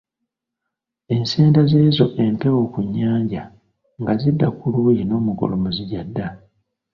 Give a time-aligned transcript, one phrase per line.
[1.15, 3.43] Ensenda z'ezo empewo ku nnyanja
[3.99, 6.27] nga zidda ku luuyi n’omugolomozi gy’adda.